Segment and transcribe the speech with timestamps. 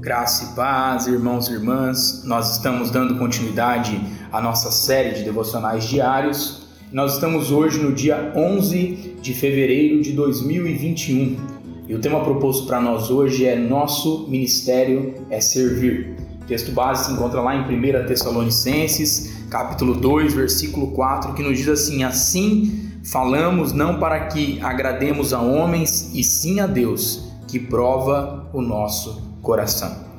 [0.00, 2.22] Graça e paz, irmãos e irmãs.
[2.24, 4.00] Nós estamos dando continuidade
[4.32, 6.66] à nossa série de devocionais diários.
[6.90, 11.36] Nós estamos hoje no dia 11 de fevereiro de 2021.
[11.86, 16.16] E o tema proposto para nós hoje é Nosso ministério é servir.
[16.40, 21.58] O texto base se encontra lá em 1 Tessalonicenses, capítulo 2, versículo 4, que nos
[21.58, 27.58] diz assim: Assim falamos não para que agrademos a homens, e sim a Deus, que
[27.58, 30.10] prova o nosso coração.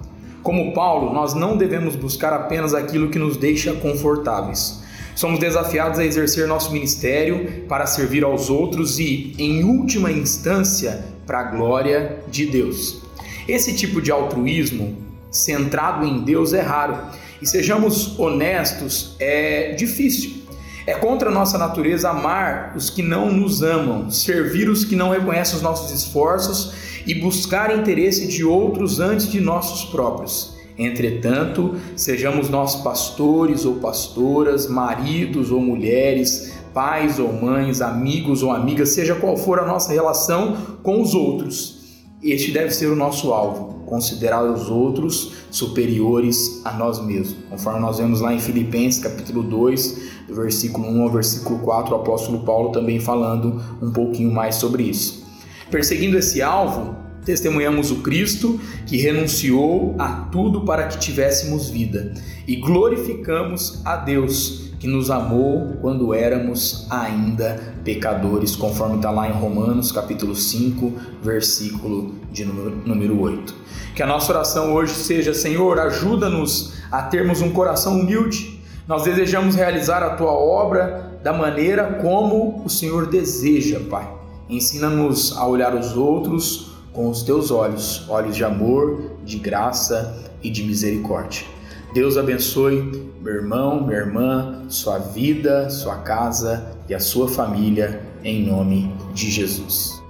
[0.43, 4.81] Como Paulo, nós não devemos buscar apenas aquilo que nos deixa confortáveis.
[5.15, 11.41] Somos desafiados a exercer nosso ministério para servir aos outros e, em última instância, para
[11.41, 13.01] a glória de Deus.
[13.47, 14.97] Esse tipo de altruísmo
[15.29, 16.97] centrado em Deus é raro
[17.41, 20.41] e, sejamos honestos, é difícil.
[20.87, 25.55] É contra nossa natureza amar os que não nos amam, servir os que não reconhecem
[25.55, 26.73] os nossos esforços
[27.05, 30.55] e buscar interesse de outros antes de nossos próprios.
[30.77, 38.89] Entretanto, sejamos nós pastores ou pastoras, maridos ou mulheres, pais ou mães, amigos ou amigas,
[38.89, 41.81] seja qual for a nossa relação com os outros,
[42.23, 47.35] este deve ser o nosso alvo, considerar os outros superiores a nós mesmos.
[47.49, 51.97] Conforme nós vemos lá em Filipenses capítulo 2, do versículo 1 ao versículo 4, o
[51.97, 55.25] apóstolo Paulo também falando um pouquinho mais sobre isso.
[55.71, 62.13] Perseguindo esse alvo, testemunhamos o Cristo que renunciou a tudo para que tivéssemos vida
[62.45, 69.31] e glorificamos a Deus que nos amou quando éramos ainda pecadores, conforme está lá em
[69.31, 70.91] Romanos capítulo 5,
[71.23, 73.55] versículo de número, número 8.
[73.95, 78.59] Que a nossa oração hoje seja: Senhor, ajuda-nos a termos um coração humilde.
[78.85, 84.20] Nós desejamos realizar a tua obra da maneira como o Senhor deseja, Pai.
[84.51, 90.49] Ensina-nos a olhar os outros com os teus olhos, olhos de amor, de graça e
[90.49, 91.47] de misericórdia.
[91.93, 98.45] Deus abençoe meu irmão, minha irmã, sua vida, sua casa e a sua família, em
[98.45, 100.00] nome de Jesus.